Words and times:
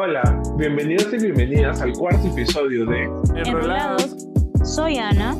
Hola, 0.00 0.40
bienvenidos 0.56 1.12
y 1.12 1.16
bienvenidas 1.16 1.82
al 1.82 1.92
cuarto 1.92 2.28
episodio 2.28 2.86
de 2.86 3.10
Enrolados. 3.34 4.28
Soy 4.62 4.96
Ana. 4.96 5.36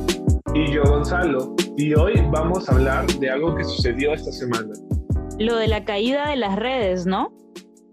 Y 0.52 0.72
yo 0.72 0.82
Gonzalo. 0.82 1.54
Y 1.76 1.94
hoy 1.94 2.14
vamos 2.32 2.68
a 2.68 2.74
hablar 2.74 3.06
de 3.06 3.30
algo 3.30 3.54
que 3.54 3.62
sucedió 3.62 4.12
esta 4.14 4.32
semana. 4.32 4.74
Lo 5.38 5.54
de 5.54 5.68
la 5.68 5.84
caída 5.84 6.28
de 6.28 6.34
las 6.34 6.56
redes, 6.56 7.06
¿no? 7.06 7.32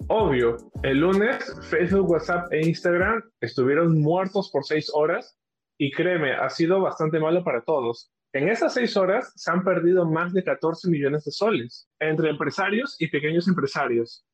Obvio, 0.08 0.58
el 0.82 1.02
lunes 1.02 1.56
Facebook, 1.70 2.10
WhatsApp 2.10 2.52
e 2.52 2.68
Instagram 2.68 3.22
estuvieron 3.42 4.02
muertos 4.02 4.50
por 4.50 4.66
seis 4.66 4.90
horas 4.92 5.38
y 5.78 5.92
créeme, 5.92 6.34
ha 6.34 6.50
sido 6.50 6.82
bastante 6.82 7.20
malo 7.20 7.44
para 7.44 7.62
todos. 7.62 8.12
En 8.34 8.50
esas 8.50 8.74
seis 8.74 8.98
horas 8.98 9.32
se 9.36 9.52
han 9.52 9.64
perdido 9.64 10.10
más 10.10 10.34
de 10.34 10.44
14 10.44 10.90
millones 10.90 11.26
de 11.26 11.32
soles 11.32 11.88
entre 12.00 12.32
empresarios 12.32 12.96
y 13.00 13.10
pequeños 13.10 13.48
empresarios. 13.48 14.26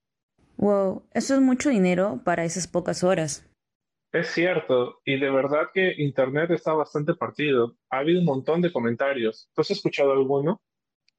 Wow, 0.61 1.07
eso 1.11 1.33
es 1.33 1.41
mucho 1.41 1.71
dinero 1.71 2.21
para 2.23 2.45
esas 2.45 2.67
pocas 2.67 3.03
horas. 3.03 3.49
Es 4.13 4.27
cierto, 4.27 4.99
y 5.03 5.19
de 5.19 5.31
verdad 5.31 5.69
que 5.73 5.95
Internet 5.97 6.51
está 6.51 6.73
bastante 6.73 7.15
partido. 7.15 7.77
Ha 7.89 7.97
habido 7.97 8.19
un 8.19 8.25
montón 8.25 8.61
de 8.61 8.71
comentarios. 8.71 9.49
¿Tú 9.55 9.61
has 9.61 9.71
escuchado 9.71 10.11
alguno? 10.11 10.61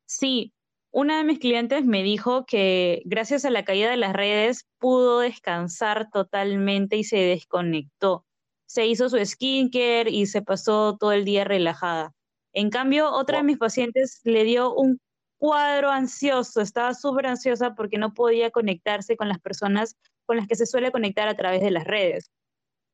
Sí, 0.06 0.54
una 0.92 1.18
de 1.18 1.24
mis 1.24 1.40
clientes 1.40 1.84
me 1.84 2.04
dijo 2.04 2.44
que 2.46 3.02
gracias 3.04 3.44
a 3.44 3.50
la 3.50 3.64
caída 3.64 3.90
de 3.90 3.96
las 3.96 4.12
redes 4.12 4.68
pudo 4.78 5.18
descansar 5.18 6.08
totalmente 6.12 6.96
y 6.96 7.02
se 7.02 7.16
desconectó. 7.16 8.24
Se 8.66 8.86
hizo 8.86 9.08
su 9.08 9.18
skincare 9.24 10.08
y 10.08 10.26
se 10.26 10.42
pasó 10.42 10.96
todo 11.00 11.10
el 11.10 11.24
día 11.24 11.42
relajada. 11.42 12.12
En 12.52 12.70
cambio, 12.70 13.10
otra 13.10 13.38
de 13.38 13.44
mis 13.44 13.58
pacientes 13.58 14.20
le 14.22 14.44
dio 14.44 14.72
un 14.72 15.00
cuadro 15.42 15.90
ansioso, 15.90 16.60
estaba 16.60 16.94
súper 16.94 17.26
ansiosa 17.26 17.74
porque 17.74 17.98
no 17.98 18.14
podía 18.14 18.52
conectarse 18.52 19.16
con 19.16 19.26
las 19.26 19.40
personas 19.40 19.98
con 20.24 20.36
las 20.36 20.46
que 20.46 20.54
se 20.54 20.66
suele 20.66 20.92
conectar 20.92 21.26
a 21.26 21.34
través 21.34 21.62
de 21.62 21.72
las 21.72 21.82
redes. 21.82 22.30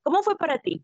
¿Cómo 0.03 0.23
fue 0.23 0.35
para 0.39 0.59
ti? 0.59 0.83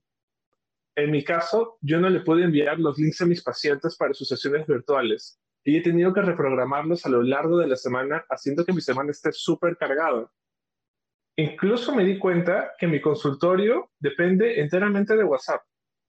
En 0.94 1.10
mi 1.10 1.24
caso, 1.24 1.78
yo 1.80 1.98
no 1.98 2.10
le 2.10 2.20
pude 2.20 2.44
enviar 2.44 2.78
los 2.78 2.98
links 2.98 3.22
a 3.22 3.24
mis 3.24 3.42
pacientes 3.42 3.96
para 3.96 4.12
sus 4.12 4.28
sesiones 4.28 4.66
virtuales 4.66 5.40
y 5.64 5.78
he 5.78 5.82
tenido 5.82 6.12
que 6.12 6.20
reprogramarlos 6.20 7.06
a 7.06 7.08
lo 7.08 7.22
largo 7.22 7.56
de 7.56 7.66
la 7.66 7.76
semana, 7.76 8.26
haciendo 8.28 8.66
que 8.66 8.74
mi 8.74 8.82
semana 8.82 9.10
esté 9.10 9.32
súper 9.32 9.78
cargada. 9.78 10.30
Incluso 11.36 11.94
me 11.94 12.04
di 12.04 12.18
cuenta 12.18 12.72
que 12.78 12.88
mi 12.88 13.00
consultorio 13.00 13.90
depende 13.98 14.60
enteramente 14.60 15.16
de 15.16 15.24
WhatsApp. 15.24 15.62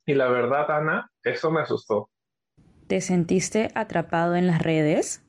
Y 0.05 0.15
la 0.15 0.27
verdad, 0.27 0.69
Ana, 0.69 1.09
eso 1.23 1.49
me 1.49 1.61
asustó. 1.61 2.09
¿Te 2.87 2.99
sentiste 2.99 3.71
atrapado 3.73 4.35
en 4.35 4.47
las 4.47 4.61
redes? 4.61 5.24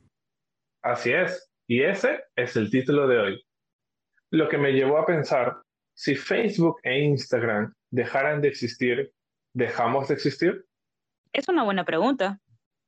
Así 0.81 1.11
es, 1.11 1.51
y 1.67 1.83
ese 1.83 2.23
es 2.35 2.55
el 2.55 2.69
título 2.69 3.07
de 3.07 3.19
hoy. 3.19 3.45
Lo 4.31 4.47
que 4.47 4.57
me 4.57 4.71
llevó 4.71 4.97
a 4.97 5.05
pensar, 5.05 5.61
si 5.93 6.15
Facebook 6.15 6.79
e 6.83 6.99
Instagram 6.99 7.73
dejaran 7.91 8.41
de 8.41 8.49
existir, 8.49 9.11
¿dejamos 9.53 10.07
de 10.07 10.13
existir? 10.13 10.65
Es 11.33 11.47
una 11.49 11.63
buena 11.63 11.85
pregunta. 11.85 12.39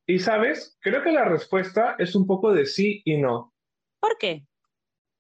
Y 0.08 0.20
sabes, 0.20 0.78
creo 0.82 1.04
que 1.04 1.12
la 1.12 1.26
respuesta 1.26 1.96
es 2.00 2.16
un 2.16 2.26
poco 2.26 2.54
de 2.54 2.66
sí 2.66 3.02
y 3.06 3.18
no. 3.18 3.54
¿Por 4.00 4.18
qué? 4.18 4.46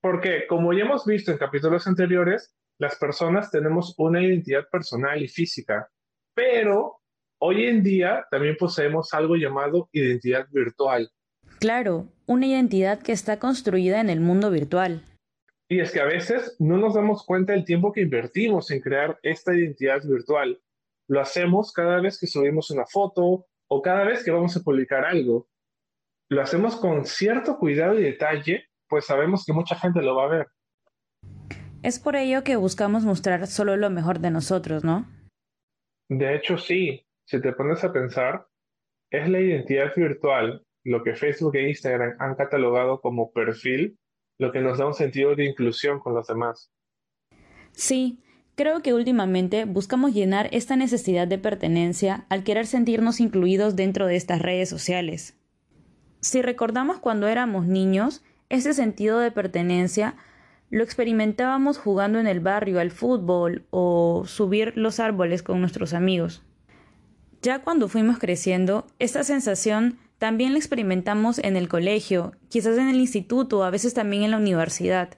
Porque, 0.01 0.47
como 0.47 0.73
ya 0.73 0.83
hemos 0.83 1.05
visto 1.05 1.31
en 1.31 1.37
capítulos 1.37 1.85
anteriores, 1.85 2.55
las 2.79 2.95
personas 2.95 3.51
tenemos 3.51 3.93
una 3.97 4.21
identidad 4.21 4.67
personal 4.71 5.21
y 5.21 5.27
física, 5.27 5.89
pero 6.33 7.01
hoy 7.39 7.65
en 7.65 7.83
día 7.83 8.25
también 8.31 8.55
poseemos 8.57 9.13
algo 9.13 9.35
llamado 9.35 9.89
identidad 9.91 10.47
virtual. 10.49 11.11
Claro, 11.59 12.07
una 12.25 12.45
identidad 12.45 13.01
que 13.01 13.11
está 13.11 13.39
construida 13.39 13.99
en 13.99 14.09
el 14.09 14.19
mundo 14.19 14.51
virtual. 14.51 15.03
Y 15.67 15.79
es 15.81 15.91
que 15.91 15.99
a 15.99 16.05
veces 16.05 16.55
no 16.59 16.77
nos 16.77 16.95
damos 16.95 17.25
cuenta 17.25 17.53
del 17.53 17.65
tiempo 17.65 17.91
que 17.91 18.01
invertimos 18.01 18.71
en 18.71 18.81
crear 18.81 19.19
esta 19.23 19.55
identidad 19.55 20.01
virtual. 20.03 20.61
Lo 21.07 21.21
hacemos 21.21 21.73
cada 21.73 21.99
vez 22.01 22.19
que 22.19 22.27
subimos 22.27 22.71
una 22.71 22.85
foto 22.85 23.45
o 23.67 23.81
cada 23.81 24.03
vez 24.03 24.23
que 24.23 24.31
vamos 24.31 24.55
a 24.57 24.61
publicar 24.61 25.05
algo. 25.05 25.47
Lo 26.29 26.41
hacemos 26.41 26.75
con 26.75 27.05
cierto 27.05 27.57
cuidado 27.57 27.99
y 27.99 28.03
detalle, 28.03 28.69
pues 28.87 29.05
sabemos 29.05 29.45
que 29.45 29.53
mucha 29.53 29.75
gente 29.75 30.01
lo 30.01 30.15
va 30.15 30.25
a 30.25 30.29
ver. 30.29 30.47
Es 31.81 31.99
por 31.99 32.15
ello 32.15 32.43
que 32.43 32.55
buscamos 32.55 33.05
mostrar 33.05 33.47
solo 33.47 33.77
lo 33.77 33.89
mejor 33.89 34.19
de 34.19 34.31
nosotros, 34.31 34.83
¿no? 34.83 35.07
De 36.09 36.35
hecho, 36.35 36.57
sí. 36.57 37.05
Si 37.25 37.39
te 37.39 37.53
pones 37.53 37.83
a 37.83 37.93
pensar, 37.93 38.47
es 39.11 39.29
la 39.29 39.39
identidad 39.39 39.93
virtual 39.95 40.65
lo 40.89 41.03
que 41.03 41.15
Facebook 41.15 41.55
e 41.55 41.69
Instagram 41.69 42.15
han 42.17 42.33
catalogado 42.33 42.99
como 42.99 43.31
perfil, 43.31 43.99
lo 44.39 44.51
que 44.51 44.59
nos 44.59 44.79
da 44.79 44.87
un 44.87 44.95
sentido 44.95 45.35
de 45.35 45.45
inclusión 45.45 45.99
con 45.99 46.15
los 46.15 46.25
demás. 46.25 46.71
Sí, 47.73 48.23
creo 48.55 48.81
que 48.81 48.95
últimamente 48.95 49.65
buscamos 49.65 50.15
llenar 50.15 50.49
esta 50.51 50.75
necesidad 50.75 51.27
de 51.27 51.37
pertenencia 51.37 52.25
al 52.29 52.43
querer 52.43 52.65
sentirnos 52.65 53.19
incluidos 53.19 53.75
dentro 53.75 54.07
de 54.07 54.15
estas 54.15 54.41
redes 54.41 54.67
sociales. 54.67 55.37
Si 56.21 56.41
recordamos 56.41 56.97
cuando 56.97 57.27
éramos 57.27 57.67
niños, 57.67 58.23
ese 58.49 58.73
sentido 58.73 59.19
de 59.19 59.29
pertenencia 59.29 60.15
lo 60.71 60.83
experimentábamos 60.83 61.77
jugando 61.77 62.19
en 62.19 62.25
el 62.25 62.39
barrio 62.39 62.79
al 62.79 62.89
fútbol 62.89 63.67
o 63.69 64.23
subir 64.25 64.73
los 64.75 64.99
árboles 64.99 65.43
con 65.43 65.59
nuestros 65.59 65.93
amigos. 65.93 66.43
Ya 67.43 67.59
cuando 67.61 67.87
fuimos 67.87 68.17
creciendo, 68.17 68.87
esta 68.97 69.23
sensación 69.23 69.99
también 70.19 70.51
la 70.51 70.59
experimentamos 70.59 71.39
en 71.39 71.55
el 71.55 71.69
colegio, 71.69 72.33
quizás 72.49 72.77
en 72.77 72.89
el 72.89 72.99
instituto, 72.99 73.63
a 73.63 73.69
veces 73.69 73.93
también 73.93 74.23
en 74.23 74.31
la 74.31 74.37
universidad. 74.37 75.17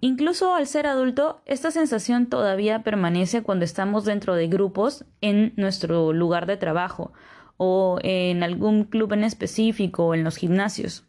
Incluso 0.00 0.54
al 0.54 0.66
ser 0.66 0.86
adulto, 0.86 1.40
esta 1.46 1.70
sensación 1.70 2.26
todavía 2.26 2.82
permanece 2.82 3.42
cuando 3.42 3.64
estamos 3.64 4.04
dentro 4.04 4.34
de 4.34 4.48
grupos 4.48 5.06
en 5.22 5.54
nuestro 5.56 6.12
lugar 6.12 6.44
de 6.46 6.58
trabajo 6.58 7.12
o 7.56 7.98
en 8.02 8.42
algún 8.42 8.84
club 8.84 9.14
en 9.14 9.24
específico 9.24 10.08
o 10.08 10.14
en 10.14 10.24
los 10.24 10.36
gimnasios. 10.36 11.06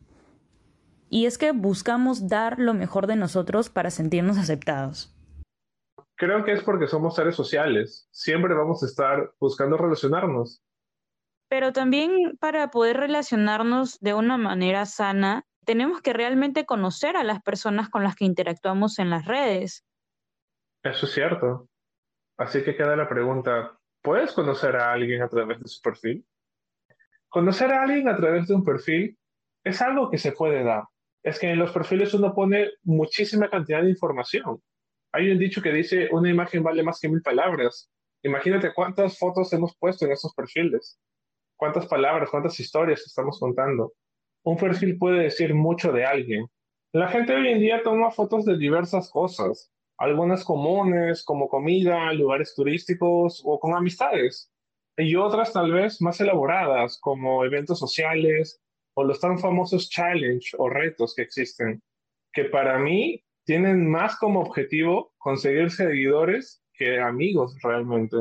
Y 1.09 1.25
es 1.25 1.37
que 1.37 1.51
buscamos 1.51 2.29
dar 2.29 2.57
lo 2.57 2.73
mejor 2.73 3.05
de 3.07 3.17
nosotros 3.17 3.69
para 3.69 3.91
sentirnos 3.91 4.37
aceptados. 4.37 5.13
Creo 6.15 6.45
que 6.45 6.53
es 6.53 6.63
porque 6.63 6.87
somos 6.87 7.15
seres 7.15 7.35
sociales. 7.35 8.07
Siempre 8.11 8.53
vamos 8.53 8.81
a 8.81 8.85
estar 8.85 9.33
buscando 9.39 9.77
relacionarnos 9.77 10.63
pero 11.49 11.71
también 11.71 12.37
para 12.39 12.69
poder 12.69 12.97
relacionarnos 12.97 13.99
de 13.99 14.13
una 14.13 14.37
manera 14.37 14.85
sana, 14.85 15.45
tenemos 15.65 16.01
que 16.01 16.13
realmente 16.13 16.65
conocer 16.65 17.17
a 17.17 17.23
las 17.23 17.41
personas 17.41 17.89
con 17.89 18.03
las 18.03 18.15
que 18.15 18.25
interactuamos 18.25 18.99
en 18.99 19.09
las 19.09 19.25
redes. 19.25 19.85
Eso 20.83 21.05
es 21.05 21.11
cierto. 21.11 21.69
Así 22.37 22.63
que 22.63 22.75
queda 22.75 22.95
la 22.95 23.09
pregunta, 23.09 23.77
¿puedes 24.01 24.31
conocer 24.33 24.75
a 24.75 24.91
alguien 24.91 25.21
a 25.21 25.29
través 25.29 25.59
de 25.59 25.67
su 25.67 25.81
perfil? 25.81 26.25
Conocer 27.29 27.71
a 27.71 27.81
alguien 27.81 28.07
a 28.07 28.15
través 28.15 28.47
de 28.47 28.55
un 28.55 28.63
perfil 28.63 29.17
es 29.63 29.81
algo 29.81 30.09
que 30.09 30.17
se 30.17 30.31
puede 30.31 30.63
dar. 30.63 30.83
Es 31.23 31.39
que 31.39 31.49
en 31.49 31.59
los 31.59 31.71
perfiles 31.71 32.13
uno 32.13 32.33
pone 32.33 32.71
muchísima 32.83 33.49
cantidad 33.49 33.81
de 33.81 33.89
información. 33.89 34.61
Hay 35.11 35.31
un 35.31 35.39
dicho 35.39 35.61
que 35.61 35.71
dice, 35.71 36.09
una 36.11 36.29
imagen 36.29 36.63
vale 36.63 36.83
más 36.83 36.99
que 36.99 37.09
mil 37.09 37.21
palabras. 37.21 37.89
Imagínate 38.23 38.73
cuántas 38.73 39.17
fotos 39.17 39.51
hemos 39.53 39.75
puesto 39.77 40.05
en 40.05 40.11
esos 40.11 40.33
perfiles 40.33 40.97
cuántas 41.57 41.87
palabras, 41.87 42.29
cuántas 42.29 42.59
historias 42.59 43.05
estamos 43.05 43.39
contando. 43.39 43.93
Un 44.43 44.57
perfil 44.57 44.97
puede 44.97 45.23
decir 45.23 45.53
mucho 45.53 45.91
de 45.91 46.05
alguien. 46.05 46.47
La 46.93 47.09
gente 47.09 47.35
hoy 47.35 47.49
en 47.49 47.59
día 47.59 47.83
toma 47.83 48.11
fotos 48.11 48.45
de 48.45 48.57
diversas 48.57 49.09
cosas, 49.09 49.71
algunas 49.97 50.45
comunes 50.45 51.23
como 51.25 51.49
comida, 51.49 52.13
lugares 52.13 52.53
turísticos 52.55 53.41
o 53.43 53.59
con 53.59 53.75
amistades, 53.75 54.51
y 54.95 55.15
otras 55.15 55.53
tal 55.53 55.71
vez 55.71 56.01
más 56.01 56.21
elaboradas 56.21 56.97
como 57.01 57.43
eventos 57.43 57.79
sociales 57.79 58.61
o 58.95 59.03
los 59.03 59.19
tan 59.19 59.37
famosos 59.37 59.89
challenge 59.89 60.55
o 60.57 60.69
retos 60.69 61.13
que 61.13 61.21
existen, 61.23 61.81
que 62.33 62.45
para 62.45 62.79
mí 62.79 63.23
tienen 63.45 63.89
más 63.89 64.17
como 64.17 64.41
objetivo 64.41 65.13
conseguir 65.17 65.71
seguidores 65.71 66.63
que 66.73 66.99
amigos 66.99 67.55
realmente. 67.61 68.17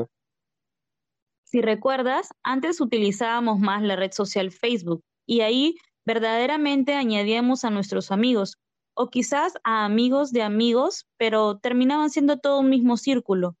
Si 1.49 1.61
recuerdas, 1.61 2.33
antes 2.43 2.81
utilizábamos 2.81 3.57
más 3.57 3.81
la 3.81 3.95
red 3.95 4.11
social 4.11 4.51
Facebook 4.51 5.01
y 5.25 5.39
ahí 5.41 5.75
verdaderamente 6.05 6.93
añadíamos 6.93 7.63
a 7.63 7.69
nuestros 7.69 8.11
amigos 8.11 8.57
o 8.93 9.09
quizás 9.09 9.53
a 9.63 9.85
amigos 9.85 10.33
de 10.33 10.41
amigos, 10.41 11.05
pero 11.15 11.57
terminaban 11.57 12.09
siendo 12.09 12.37
todo 12.37 12.59
un 12.59 12.69
mismo 12.69 12.97
círculo. 12.97 13.55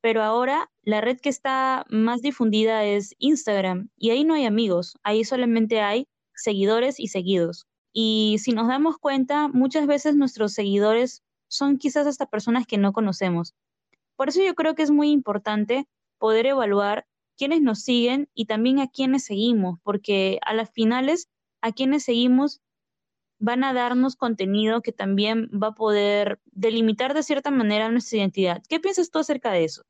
Pero 0.00 0.22
ahora 0.22 0.70
la 0.84 1.00
red 1.00 1.18
que 1.18 1.30
está 1.30 1.84
más 1.88 2.22
difundida 2.22 2.84
es 2.84 3.16
Instagram 3.18 3.88
y 3.96 4.10
ahí 4.10 4.22
no 4.22 4.34
hay 4.34 4.44
amigos, 4.44 4.94
ahí 5.02 5.24
solamente 5.24 5.80
hay 5.80 6.06
seguidores 6.36 7.00
y 7.00 7.08
seguidos. 7.08 7.66
Y 7.92 8.36
si 8.38 8.52
nos 8.52 8.68
damos 8.68 8.98
cuenta, 8.98 9.48
muchas 9.48 9.88
veces 9.88 10.14
nuestros 10.14 10.52
seguidores 10.52 11.22
son 11.48 11.78
quizás 11.78 12.06
hasta 12.06 12.26
personas 12.26 12.68
que 12.68 12.78
no 12.78 12.92
conocemos. 12.92 13.52
Por 14.14 14.28
eso 14.28 14.40
yo 14.44 14.54
creo 14.54 14.76
que 14.76 14.84
es 14.84 14.92
muy 14.92 15.10
importante 15.10 15.88
poder 16.18 16.46
evaluar 16.46 17.04
quiénes 17.42 17.60
nos 17.60 17.82
siguen 17.82 18.28
y 18.34 18.44
también 18.46 18.78
a 18.78 18.86
quiénes 18.86 19.24
seguimos, 19.24 19.80
porque 19.82 20.38
a 20.46 20.54
las 20.54 20.70
finales, 20.70 21.28
a 21.60 21.72
quienes 21.72 22.04
seguimos 22.04 22.60
van 23.40 23.64
a 23.64 23.72
darnos 23.72 24.14
contenido 24.14 24.80
que 24.80 24.92
también 24.92 25.50
va 25.50 25.68
a 25.68 25.74
poder 25.74 26.38
delimitar 26.52 27.14
de 27.14 27.24
cierta 27.24 27.50
manera 27.50 27.90
nuestra 27.90 28.18
identidad. 28.18 28.62
¿Qué 28.68 28.78
piensas 28.78 29.10
tú 29.10 29.18
acerca 29.18 29.50
de 29.50 29.64
eso? 29.64 29.82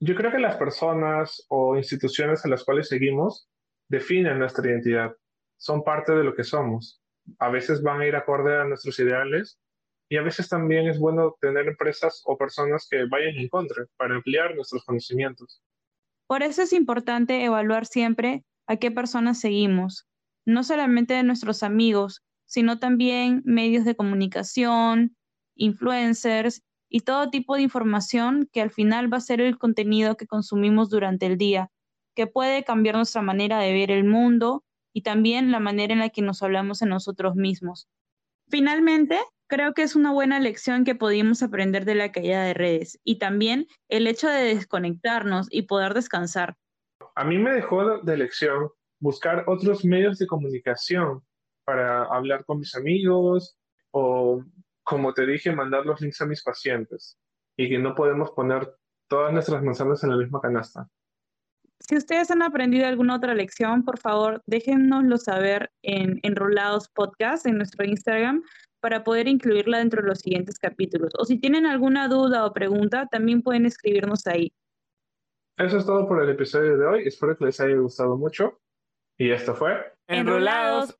Yo 0.00 0.16
creo 0.16 0.32
que 0.32 0.40
las 0.40 0.56
personas 0.56 1.46
o 1.46 1.76
instituciones 1.76 2.44
a 2.44 2.48
las 2.48 2.64
cuales 2.64 2.88
seguimos 2.88 3.48
definen 3.88 4.40
nuestra 4.40 4.68
identidad, 4.68 5.14
son 5.58 5.84
parte 5.84 6.10
de 6.10 6.24
lo 6.24 6.34
que 6.34 6.42
somos. 6.42 7.00
A 7.38 7.50
veces 7.50 7.84
van 7.84 8.00
a 8.00 8.06
ir 8.08 8.16
acorde 8.16 8.60
a 8.60 8.64
nuestros 8.64 8.98
ideales 8.98 9.60
y 10.08 10.16
a 10.16 10.22
veces 10.22 10.48
también 10.48 10.88
es 10.88 10.98
bueno 10.98 11.36
tener 11.40 11.68
empresas 11.68 12.20
o 12.24 12.36
personas 12.36 12.88
que 12.90 13.04
vayan 13.04 13.36
en 13.36 13.48
contra 13.48 13.86
para 13.96 14.16
ampliar 14.16 14.56
nuestros 14.56 14.84
conocimientos. 14.84 15.62
Por 16.30 16.44
eso 16.44 16.62
es 16.62 16.72
importante 16.72 17.42
evaluar 17.42 17.86
siempre 17.86 18.44
a 18.68 18.76
qué 18.76 18.92
personas 18.92 19.40
seguimos, 19.40 20.06
no 20.46 20.62
solamente 20.62 21.14
de 21.14 21.24
nuestros 21.24 21.64
amigos, 21.64 22.22
sino 22.46 22.78
también 22.78 23.42
medios 23.44 23.84
de 23.84 23.96
comunicación, 23.96 25.16
influencers 25.56 26.62
y 26.88 27.00
todo 27.00 27.30
tipo 27.30 27.56
de 27.56 27.62
información 27.62 28.48
que 28.52 28.60
al 28.60 28.70
final 28.70 29.12
va 29.12 29.16
a 29.16 29.22
ser 29.22 29.40
el 29.40 29.58
contenido 29.58 30.16
que 30.16 30.28
consumimos 30.28 30.88
durante 30.88 31.26
el 31.26 31.36
día, 31.36 31.72
que 32.14 32.28
puede 32.28 32.62
cambiar 32.62 32.94
nuestra 32.94 33.22
manera 33.22 33.58
de 33.58 33.72
ver 33.72 33.90
el 33.90 34.04
mundo 34.04 34.62
y 34.94 35.02
también 35.02 35.50
la 35.50 35.58
manera 35.58 35.94
en 35.94 35.98
la 35.98 36.10
que 36.10 36.22
nos 36.22 36.44
hablamos 36.44 36.80
a 36.80 36.86
nosotros 36.86 37.34
mismos. 37.34 37.88
Finalmente, 38.48 39.18
creo 39.50 39.74
que 39.74 39.82
es 39.82 39.96
una 39.96 40.12
buena 40.12 40.38
lección 40.40 40.84
que 40.84 40.94
pudimos 40.94 41.42
aprender 41.42 41.84
de 41.84 41.96
la 41.96 42.12
caída 42.12 42.42
de 42.44 42.54
redes 42.54 42.98
y 43.04 43.18
también 43.18 43.66
el 43.88 44.06
hecho 44.06 44.28
de 44.28 44.54
desconectarnos 44.54 45.48
y 45.50 45.62
poder 45.62 45.92
descansar. 45.92 46.56
A 47.16 47.24
mí 47.24 47.36
me 47.36 47.52
dejó 47.52 47.98
de 47.98 48.16
lección 48.16 48.70
buscar 49.00 49.44
otros 49.48 49.84
medios 49.84 50.18
de 50.18 50.26
comunicación 50.26 51.22
para 51.64 52.04
hablar 52.04 52.44
con 52.44 52.60
mis 52.60 52.74
amigos 52.76 53.58
o, 53.90 54.42
como 54.84 55.12
te 55.12 55.26
dije, 55.26 55.52
mandar 55.52 55.84
los 55.84 56.00
links 56.00 56.20
a 56.20 56.26
mis 56.26 56.42
pacientes 56.42 57.18
y 57.56 57.68
que 57.68 57.78
no 57.78 57.94
podemos 57.94 58.30
poner 58.30 58.72
todas 59.08 59.32
nuestras 59.32 59.62
manzanas 59.62 60.04
en 60.04 60.10
la 60.10 60.16
misma 60.16 60.40
canasta. 60.40 60.88
Si 61.80 61.96
ustedes 61.96 62.30
han 62.30 62.42
aprendido 62.42 62.86
alguna 62.86 63.16
otra 63.16 63.34
lección, 63.34 63.84
por 63.84 63.98
favor, 63.98 64.42
déjennoslo 64.46 65.16
saber 65.16 65.72
en 65.82 66.20
Enrolados 66.22 66.88
Podcast 66.88 67.46
en 67.46 67.56
nuestro 67.56 67.84
Instagram 67.84 68.42
para 68.80 69.04
poder 69.04 69.28
incluirla 69.28 69.78
dentro 69.78 70.02
de 70.02 70.08
los 70.08 70.20
siguientes 70.20 70.58
capítulos. 70.58 71.12
O 71.18 71.24
si 71.24 71.38
tienen 71.38 71.66
alguna 71.66 72.08
duda 72.08 72.46
o 72.46 72.52
pregunta, 72.52 73.06
también 73.10 73.42
pueden 73.42 73.66
escribirnos 73.66 74.26
ahí. 74.26 74.52
Eso 75.58 75.78
es 75.78 75.86
todo 75.86 76.08
por 76.08 76.22
el 76.22 76.30
episodio 76.30 76.78
de 76.78 76.86
hoy. 76.86 77.02
Espero 77.06 77.36
que 77.36 77.44
les 77.44 77.60
haya 77.60 77.76
gustado 77.76 78.16
mucho. 78.16 78.60
Y 79.18 79.30
esto 79.30 79.54
fue 79.54 79.92
Enrolados. 80.08 80.98